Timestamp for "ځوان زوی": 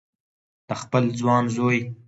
1.19-1.79